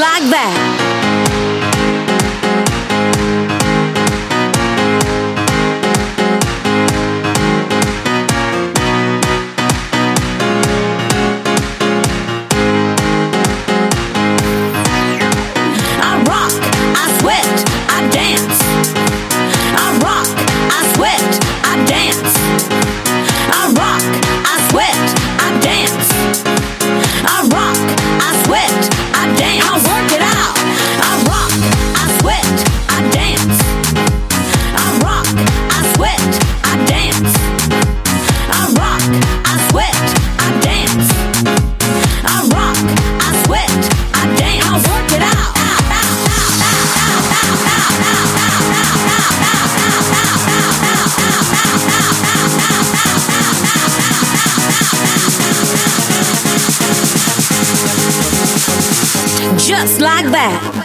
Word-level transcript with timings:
like 0.00 0.30
that. 0.30 0.79
just 59.70 60.00
like 60.00 60.26
that. 60.32 60.79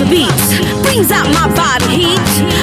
the 0.00 0.06
beats, 0.06 0.58
brings 0.82 1.10
out 1.10 1.26
my 1.28 1.46
body 1.54 2.04
heat. 2.04 2.59